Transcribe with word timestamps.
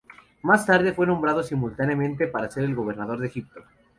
Más 0.41 0.65
tarde, 0.65 0.93
fue 0.93 1.05
nombrado 1.05 1.43
simultáneamente 1.43 2.25
para 2.25 2.49
ser 2.49 2.63
el 2.63 2.73
gobernador 2.73 3.19
de 3.19 3.27
Egipto. 3.27 3.61